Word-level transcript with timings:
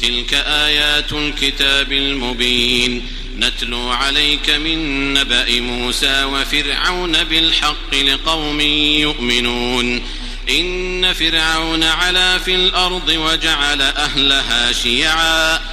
تلك 0.01 0.33
آيات 0.33 1.13
الكتاب 1.13 1.91
المبين. 1.91 3.01
نتلو 3.39 3.89
عليك 3.89 4.49
من 4.49 5.13
نبأ 5.13 5.61
موسى 5.61 6.23
وفرعون 6.23 7.23
بالحق 7.23 7.95
لقوم 7.95 8.61
يؤمنون. 8.61 10.01
إن 10.49 11.13
فرعون 11.13 11.83
علا 11.83 12.37
في 12.37 12.55
الأرض 12.55 13.09
وجعل 13.09 13.81
أهلها 13.81 14.71
شيعا. 14.71 15.72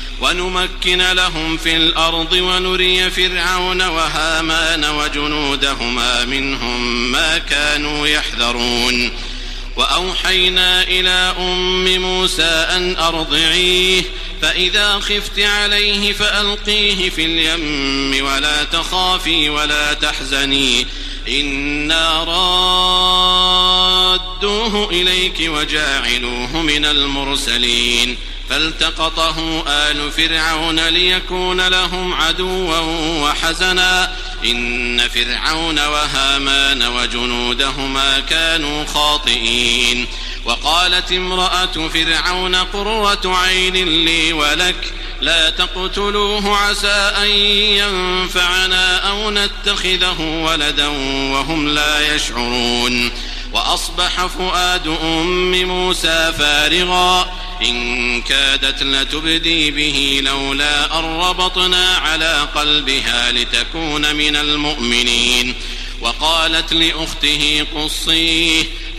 ونمكن 0.21 1.01
لهم 1.01 1.57
في 1.57 1.75
الأرض 1.75 2.33
ونري 2.33 3.11
فرعون 3.11 3.81
وهامان 3.81 4.85
وجنودهما 4.85 6.25
منهم 6.25 7.11
ما 7.11 7.37
كانوا 7.37 8.07
يحذرون. 8.07 9.11
وأوحينا 9.75 10.83
إلى 10.83 11.35
أم 11.39 12.01
موسى 12.01 12.43
أن 12.43 12.95
أرضعيه 12.97 14.03
فإذا 14.41 14.99
خفت 14.99 15.39
عليه 15.39 16.13
فألقيه 16.13 17.09
في 17.09 17.25
اليم 17.25 18.25
ولا 18.25 18.63
تخافي 18.63 19.49
ولا 19.49 19.93
تحزني. 19.93 20.87
إنا 21.29 22.23
رادوه 24.23 24.89
إليك 24.91 25.37
وجاعلوه 25.39 26.61
من 26.61 26.85
المرسلين. 26.85 28.17
فالتقطه 28.51 29.63
آل 29.67 30.11
فرعون 30.11 30.79
ليكون 30.87 31.67
لهم 31.67 32.13
عدوا 32.13 32.79
وحزنا. 33.23 34.15
إن 34.45 35.07
فرعون 35.07 35.79
وهامان 35.79 36.83
وجنودهما 36.83 38.19
كانوا 38.19 38.85
خاطئين. 38.85 40.07
وقالت 40.45 41.11
امرأة 41.11 41.89
فرعون 41.93 42.55
قرة 42.55 43.21
عين 43.25 44.05
لي 44.05 44.33
ولك 44.33 44.93
لا 45.21 45.49
تقتلوه 45.49 46.57
عسى 46.57 47.11
أن 47.17 47.29
ينفعنا 47.77 49.09
أو 49.09 49.31
نتخذه 49.31 50.21
ولدا 50.21 50.87
وهم 51.31 51.67
لا 51.67 52.15
يشعرون. 52.15 53.11
وأصبح 53.53 54.25
فؤاد 54.25 54.87
أم 54.87 55.63
موسى 55.63 56.33
فارغا. 56.39 57.37
إن 57.61 58.21
كادت 58.21 58.83
لتبدي 58.83 59.71
به 59.71 60.21
لولا 60.23 60.99
أن 60.99 61.03
ربطنا 61.03 61.95
على 61.95 62.47
قلبها 62.55 63.31
لتكون 63.31 64.15
من 64.15 64.35
المؤمنين. 64.35 65.55
وقالت 66.01 66.73
لأخته 66.73 67.65
قصيه 67.75 68.63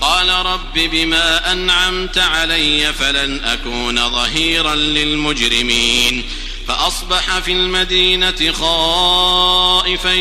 قال 0.00 0.28
رب 0.28 0.74
بما 0.74 1.52
أنعمت 1.52 2.18
علي 2.18 2.92
فلن 2.92 3.44
أكون 3.44 4.10
ظهيرا 4.10 4.74
للمجرمين. 4.74 6.24
فأصبح 6.68 7.38
في 7.38 7.52
المدينة 7.52 8.52
خائفا 8.52 10.12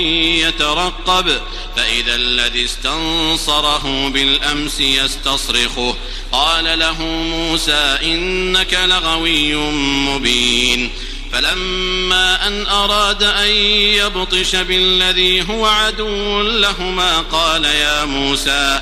يترقب 0.47 1.41
فإذا 1.75 2.15
الذي 2.15 2.65
استنصره 2.65 4.09
بالأمس 4.09 4.79
يستصرخه. 4.79 5.95
قال 6.31 6.79
له 6.79 7.01
موسى 7.03 7.97
إنك 8.03 8.73
لغوي 8.73 9.55
مبين. 10.09 10.91
فلما 11.31 12.47
أن 12.47 12.67
أراد 12.67 13.23
أن 13.23 13.49
يبطش 13.95 14.55
بالذي 14.55 15.49
هو 15.49 15.65
عدو 15.65 16.41
لهما 16.41 17.21
قال 17.21 17.65
يا 17.65 18.05
موسى 18.05 18.81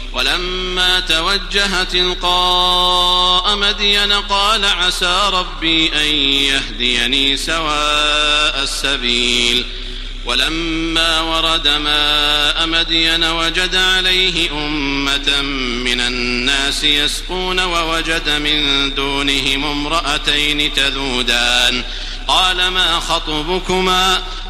ولما 0.13 0.99
توجه 0.99 1.83
تلقاء 1.83 3.55
مدين 3.55 4.13
قال 4.13 4.65
عسى 4.65 5.29
ربي 5.33 5.93
أن 5.93 6.15
يهديني 6.25 7.37
سواء 7.37 8.63
السبيل. 8.63 9.65
ولما 10.25 11.21
ورد 11.21 11.67
ماء 11.67 12.67
مدين 12.67 13.23
وجد 13.23 13.75
عليه 13.75 14.51
أمة 14.51 15.41
من 15.85 16.01
الناس 16.01 16.83
يسقون 16.83 17.59
ووجد 17.59 18.29
من 18.29 18.93
دونهم 18.93 19.65
امرأتين 19.65 20.73
تذودان. 20.73 21.83
قال 22.27 22.67
ما 22.67 22.99
خطبكما؟ 22.99 24.23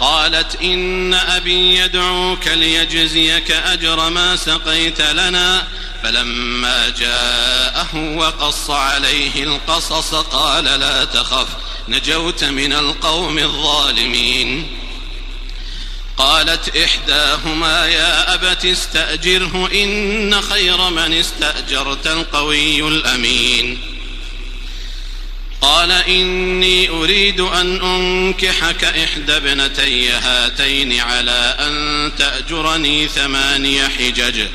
قالت 0.00 0.62
إن 0.62 1.14
أبي 1.14 1.76
يدعوك 1.76 2.48
ليجزيك 2.48 3.50
أجر 3.50 4.10
ما 4.10 4.36
سقيت 4.36 5.00
لنا. 5.00 5.66
فلما 6.02 6.88
جاءه 6.98 8.14
وقص 8.16 8.70
عليه 8.70 9.42
القصص 9.42 10.14
قال 10.14 10.64
لا 10.64 11.04
تخف 11.04 11.46
نجوت 11.88 12.44
من 12.44 12.72
القوم 12.72 13.38
الظالمين. 13.38 14.78
قالت 16.16 16.76
إحداهما 16.76 17.86
يا 17.86 18.34
أبت 18.34 18.64
استأجره 18.64 19.68
إن 19.74 20.40
خير 20.40 20.90
من 20.90 21.12
استأجرت 21.12 22.06
القوي 22.06 22.88
الأمين. 22.88 23.93
قال 25.64 25.92
إني 25.92 26.88
أريد 26.88 27.40
أن 27.40 27.80
أنكحك 27.82 28.84
إحدى 28.84 29.36
ابنتي 29.36 30.10
هاتين 30.10 31.00
على 31.00 31.56
أن 31.58 32.12
تأجرني 32.18 33.08
ثماني 33.08 33.88
حجج 33.88 34.46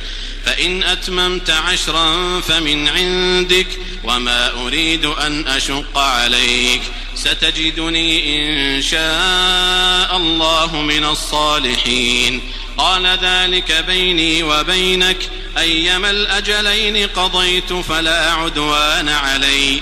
فإن 0.45 0.83
أتممت 0.83 1.49
عشرا 1.49 2.39
فمن 2.41 2.87
عندك 2.87 3.67
وما 4.03 4.51
أريد 4.51 5.05
أن 5.05 5.47
أشق 5.47 5.97
عليك. 5.97 6.81
ستجدني 7.15 8.39
إن 8.75 8.81
شاء 8.81 10.17
الله 10.17 10.81
من 10.81 11.05
الصالحين. 11.05 12.41
قال 12.77 13.05
ذلك 13.21 13.83
بيني 13.87 14.43
وبينك 14.43 15.17
أيما 15.57 16.09
الأجلين 16.09 17.07
قضيت 17.07 17.73
فلا 17.73 18.31
عدوان 18.31 19.09
علي. 19.09 19.81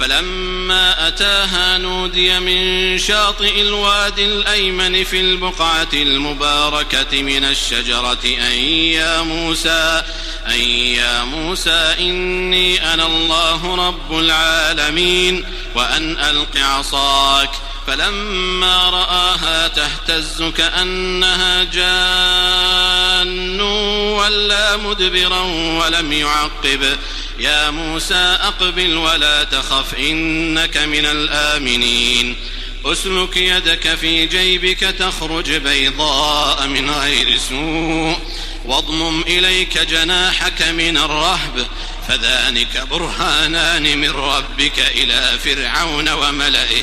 فلما 0.00 1.08
أتاها 1.08 1.78
نودي 1.78 2.40
من 2.40 2.98
شاطئ 2.98 3.60
الوادي 3.60 4.26
الأيمن 4.26 5.04
في 5.04 5.20
البقعة 5.20 5.88
المباركة 5.92 7.22
من 7.22 7.44
الشجرة 7.44 8.18
أن 8.24 8.58
يا 8.68 9.22
موسى 9.22 10.02
أن 10.46 10.60
يا 10.70 11.24
موسى 11.24 11.94
إني 11.98 12.94
أنا 12.94 13.06
الله 13.06 13.88
رب 13.88 14.18
العالمين 14.18 15.44
وأن 15.74 16.18
ألق 16.18 16.56
عصاك. 16.56 17.50
فلما 17.86 18.90
رآها 18.90 19.68
تهتز 19.68 20.42
كأنها 20.42 21.64
جان 21.64 23.60
ولا 23.60 24.76
مدبرا 24.76 25.40
ولم 25.80 26.12
يعقب. 26.12 26.98
يا 27.38 27.70
موسى 27.70 28.38
أقبل 28.40 28.96
ولا 28.96 29.44
تخف 29.44 29.94
إنك 29.94 30.76
من 30.76 31.06
الآمنين. 31.06 32.36
أسلك 32.84 33.36
يدك 33.36 33.94
في 33.94 34.26
جيبك 34.26 34.80
تخرج 34.80 35.52
بيضاء 35.52 36.66
من 36.66 36.90
غير 36.90 37.38
سوء. 37.38 38.18
واضمم 38.64 39.22
إليك 39.22 39.78
جناحك 39.78 40.62
من 40.62 40.96
الرهب 40.96 41.66
فذلك 42.08 42.86
برهانان 42.90 43.98
من 43.98 44.10
ربك 44.10 44.78
إلى 44.78 45.38
فرعون 45.44 46.08
وملئه. 46.08 46.82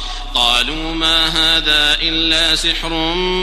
قالوا 0.33 0.93
ما 0.93 1.27
هذا 1.27 1.97
إلا 2.01 2.55
سحر 2.55 2.93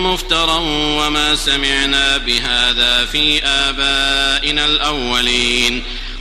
مفترى 0.03 0.59
وما 0.99 1.37
سمعنا 1.37 2.17
بهذا 2.17 3.05
في 3.05 3.45
آبائنا 3.45 4.65
الأولين. 4.65 5.85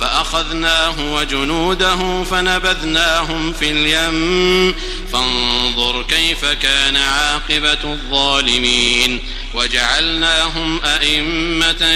فأخذناه 0.00 1.14
وجنوده 1.14 2.24
فنبذناهم 2.24 3.52
في 3.52 3.70
اليم. 3.70 4.74
فانظر 5.12 6.02
كيف 6.02 6.44
كان 6.44 6.96
عاقبة 6.96 7.92
الظالمين. 7.92 9.20
وجعلناهم 9.54 10.80
أئمة 10.84 11.86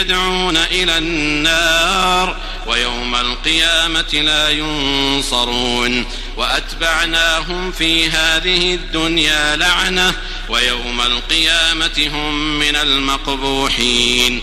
يدعون 0.00 0.56
إلى 0.56 0.98
النار. 0.98 2.36
ويوم 2.66 3.14
القيامة 3.14 4.12
لا 4.12 4.50
ينصرون. 4.50 6.06
وأتبعناهم 6.36 7.72
في 7.72 8.10
هذه 8.10 8.74
الدنيا 8.74 9.56
لعنة. 9.56 10.14
ويوم 10.48 11.00
القيامة 11.00 12.10
هم 12.12 12.58
من 12.58 12.76
المقبوحين. 12.76 14.42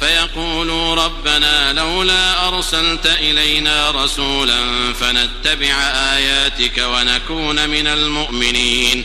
فيقولوا 0.00 0.94
ربنا 0.94 1.72
لولا 1.72 2.48
أرسلت 2.48 3.06
إلينا 3.06 3.90
رسولا 3.90 4.92
فنتبع 4.92 5.74
آياتك 6.16 6.78
ونكون 6.78 7.68
من 7.68 7.86
المؤمنين. 7.86 9.04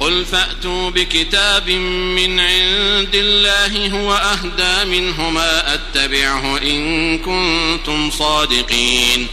قل 0.00 0.24
فأتوا 0.24 0.90
بكتاب 0.90 1.70
من 1.70 2.40
عند 2.40 3.14
الله 3.14 4.00
هو 4.00 4.12
أهدى 4.12 4.84
منهما 4.84 5.74
أتبعه 5.74 6.58
إن 6.58 7.18
كنتم 7.18 8.10
صادقين. 8.10 9.26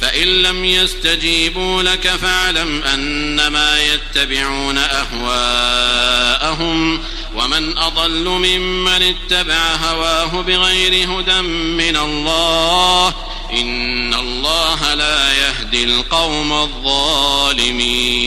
فإن 0.00 0.42
لم 0.42 0.64
يستجيبوا 0.64 1.82
لك 1.82 2.08
فاعلم 2.08 2.82
أنما 2.82 3.78
يتبعون 3.82 4.78
أهواءهم 4.78 6.56
ومن 7.34 7.78
أضل 7.78 8.24
ممن 8.24 9.02
اتبع 9.02 9.74
هواه 9.74 10.42
بغير 10.42 11.10
هدى 11.10 11.40
من 11.42 11.96
الله 11.96 13.14
إن 13.52 14.14
الله 14.14 14.94
لا 14.94 15.32
يهدي 15.32 15.84
القوم 15.84 16.52
الظالمين. 17.56 18.26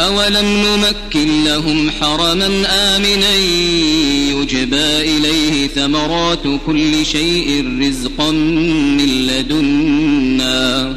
أولم 0.00 0.46
نمكن 0.46 1.44
لهم 1.44 1.90
حرما 1.90 2.46
آمنا 2.68 3.34
يجبى 4.40 5.16
إليه 5.16 5.68
ثمرات 5.68 6.42
كل 6.66 7.06
شيء 7.06 7.78
رزقا 7.80 8.30
من 8.30 9.26
لدنا 9.26 10.96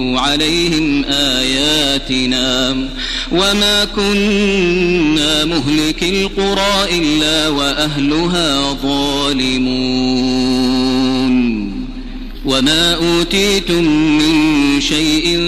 عليهم 0.19 1.05
آياتنا 1.09 2.77
وما 3.31 3.85
كنا 3.85 5.45
مهلك 5.45 6.03
القرى 6.03 6.99
إلا 6.99 7.47
وأهلها 7.47 8.73
ظالمون 8.83 10.21
وما 12.45 12.93
أوتيتم 12.95 13.83
من 14.17 14.70
شيء 14.81 15.39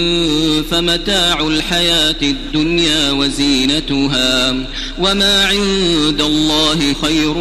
فمتاع 0.70 1.40
الحياة 1.40 2.16
الدنيا 2.22 3.10
وزينتها 3.10 4.56
وما 4.98 5.44
عند 5.44 6.20
الله 6.20 6.94
خير 7.02 7.36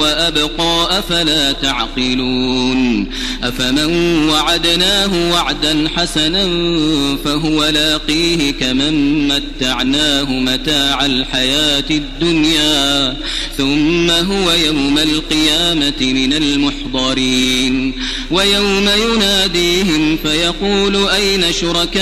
وأبقى 0.00 0.98
أفلا 0.98 1.52
تعقلون 1.52 3.10
أفمن 3.42 4.28
وعدناه 4.28 5.30
وعدا 5.32 5.88
حسنا 5.96 6.48
فهو 7.24 7.64
لاقيه 7.64 8.50
كمن 8.50 9.28
متعناه 9.28 10.32
متاع 10.32 11.06
الحياة 11.06 11.84
الدنيا 11.90 13.16
ثم 13.58 14.10
هو 14.10 14.52
يوم 14.52 14.98
القيامة 14.98 16.00
من 16.00 16.32
المحضرين 16.32 17.94
ويوم 18.30 18.88
يناديهم 18.88 20.16
فيقول 20.16 21.08
أين 21.20 21.52
شركائي 21.52 22.00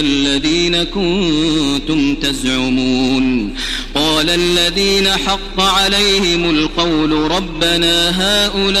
الذين 0.00 0.82
كنتم 0.82 2.14
تزعمون؟ 2.14 3.54
قال 3.94 4.30
الذين 4.30 5.08
حق 5.08 5.60
عليهم 5.60 6.50
القول 6.50 7.12
ربنا 7.12 8.10
هؤلاء 8.10 8.78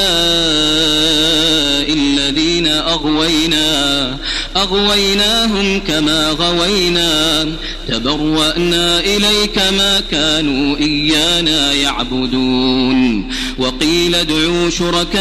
الذين 1.92 2.47
أغوينا 2.68 4.16
أغويناهم 4.56 5.80
كما 5.80 6.30
غوينا. 6.30 7.46
تبرأنا 7.88 9.00
إليك 9.00 9.58
ما 9.58 10.00
كانوا 10.10 10.76
إيانا 10.76 11.72
يعبدون. 11.72 13.28
وقيل 13.58 14.14
ادعوا 14.14 14.70
شركاءكم 14.70 15.18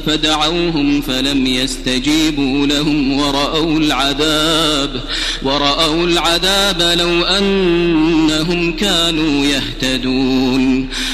فدعوهم 0.00 1.00
فلم 1.00 1.46
يستجيبوا 1.46 2.66
لهم 2.66 3.18
ورأوا 3.18 3.78
العذاب 3.78 5.00
ورأوا 5.42 6.06
العذاب 6.06 6.82
لو 6.98 7.24
أنهم 7.24 8.76
كانوا 8.76 9.46
يهتدون. 9.46 10.88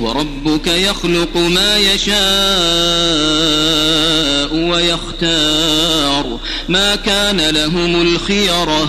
وربك 0.00 0.66
يخلق 0.66 1.36
ما 1.36 1.76
يشاء 1.76 2.18
ويختار. 4.54 6.38
ما 6.68 6.96
كان 6.96 7.40
لهم 7.40 8.02
الخيرة 8.02 8.88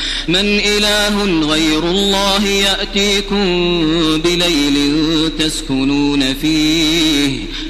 من 0.27 0.59
إله 0.59 1.23
غير 1.47 1.83
الله 1.89 2.45
يأتيكم 2.47 3.45
بليل 4.21 4.77
تسكنون 5.39 6.33
فيه 6.33 7.39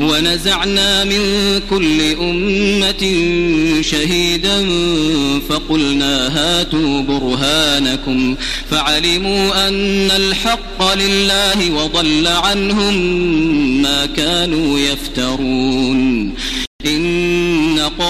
ونزعنا 0.00 1.04
من 1.04 1.20
كل 1.70 2.00
أمة 2.20 3.02
شهيدا 3.82 4.68
فقلنا 5.48 6.28
هاتوا 6.28 7.02
برهانكم 7.02 8.36
فعلموا 8.70 9.68
أن 9.68 10.10
الحق 10.10 10.94
لله 10.94 11.70
وضل 11.70 12.26
عنهم 12.26 12.94
ما 13.82 14.06
كانوا 14.06 14.78
يفترون 14.78 16.34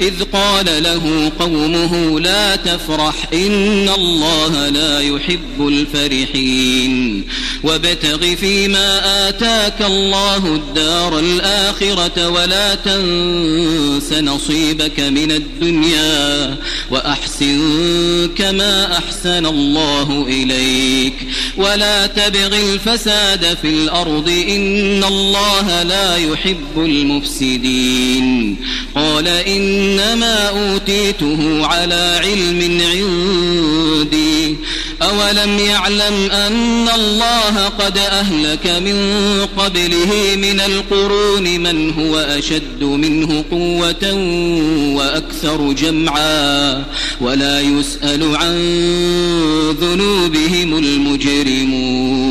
إذ 0.00 0.22
قال 0.32 0.82
له 0.82 1.32
قومه 1.40 2.20
لا 2.20 2.56
تفرح 2.56 3.14
إن 3.32 3.88
الله 3.88 4.68
لا 4.68 5.00
يحب 5.00 5.68
الفرحين 5.68 7.24
وابتغ 7.62 8.34
فيما 8.34 9.28
آتاك 9.28 9.82
الله 9.82 10.46
الدار 10.46 11.18
الآخرة 11.18 12.28
ولا 12.28 12.74
تنس 12.74 14.12
نصيبك 14.12 15.00
من 15.00 15.32
الدنيا 15.32 16.56
وأحسن 16.90 17.60
كما 18.36 18.98
أحسن 18.98 19.46
الله 19.46 20.26
إليك 20.28 21.14
ولا 21.56 22.06
تبغ 22.06 22.58
الفساد 22.58 23.58
في 23.62 23.68
الأرض 23.68 24.28
إن 24.28 25.04
الله 25.04 25.82
لا 25.82 26.16
يحب 26.16 26.76
المفسدين 26.76 28.56
قال 28.94 29.28
إنما 29.90 30.48
أوتيته 30.48 31.66
على 31.66 32.20
علم 32.24 32.80
عندي. 32.80 34.56
أولم 35.02 35.58
يعلم 35.58 36.30
أن 36.30 36.88
الله 36.88 37.68
قد 37.68 37.98
أهلك 37.98 38.66
من 38.66 38.96
قبله 39.56 40.36
من 40.36 40.60
القرون 40.60 41.42
من 41.42 41.90
هو 41.90 42.18
أشد 42.18 42.82
منه 42.82 43.44
قوة 43.50 44.14
وأكثر 44.96 45.72
جمعا 45.72 46.84
ولا 47.20 47.60
يسأل 47.60 48.36
عن 48.36 48.56
ذنوبهم 49.80 50.78
المجرمون. 50.78 52.30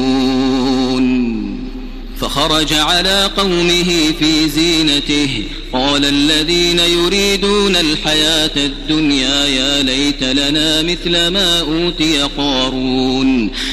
فخرج 2.21 2.73
على 2.73 3.29
قومه 3.37 4.13
في 4.19 4.49
زينته 4.49 5.43
قال 5.73 6.05
الذين 6.05 6.79
يريدون 6.79 7.75
الحياة 7.75 8.51
الدنيا 8.57 9.45
يا 9.45 9.83
ليت 9.83 10.23
لنا 10.23 10.81
مثل 10.81 11.27
ما 11.27 11.59
أوتي 11.59 12.21
قارون. 12.37 13.51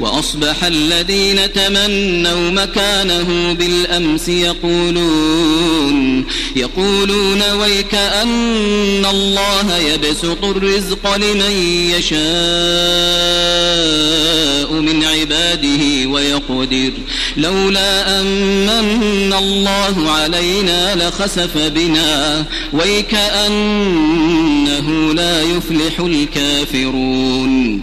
وأصبح 0.00 0.64
الذين 0.64 1.52
تمنوا 1.52 2.50
مكانه 2.50 3.52
بالأمس 3.52 4.28
يقولون 4.28 6.26
يقولون 6.56 7.42
ويك 7.52 7.94
أن 7.94 9.06
الله 9.06 9.76
يبسط 9.78 10.44
الرزق 10.44 11.16
لمن 11.16 11.50
يشاء 11.96 12.20
من 14.72 15.04
عباده 15.04 16.08
ويقدر. 16.10 16.92
لولا 17.36 18.20
أمن 18.20 19.32
الله 19.38 20.10
علينا 20.10 20.94
لخسف 20.94 21.58
بنا. 21.58 22.44
ويكأنه 22.72 23.94
لا 25.14 25.42
يفلح 25.42 26.00
الكافرون. 26.00 27.82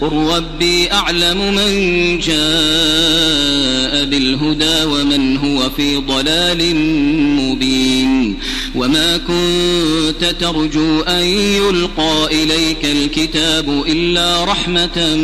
قل 0.00 0.12
ربي 0.12 0.92
أعلم 0.92 1.54
من 1.54 1.72
جاء 2.18 4.04
بالهدى 4.04 4.84
ومن 4.84 5.36
هو 5.36 5.70
في 5.70 5.96
ضلال 5.96 6.76
مبين 7.36 8.38
وما 8.78 9.16
كنت 9.16 10.24
ترجو 10.40 11.00
أن 11.00 11.24
يلقى 11.24 12.26
إليك 12.26 12.84
الكتاب 12.84 13.84
إلا 13.88 14.44
رحمة 14.44 15.16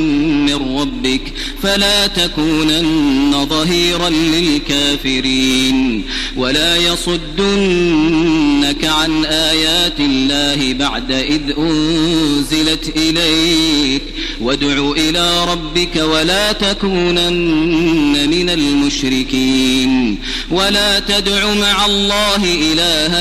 من 0.46 0.78
ربك 0.78 1.32
فلا 1.62 2.06
تكونن 2.06 3.46
ظهيرا 3.48 4.08
للكافرين 4.08 6.04
ولا 6.36 6.76
يصدنك 6.76 8.04
عن 8.84 9.24
آيات 9.24 10.00
الله 10.00 10.72
بعد 10.72 11.12
إذ 11.12 11.40
أنزلت 11.58 12.92
إليك 12.96 14.02
وادع 14.40 14.92
إلى 14.96 15.44
ربك 15.44 15.96
ولا 15.96 16.52
تكونن 16.52 18.30
من 18.30 18.50
المشركين 18.50 20.18
ولا 20.50 21.00
تدع 21.00 21.54
مع 21.54 21.86
الله 21.86 22.44
إلها 22.44 23.20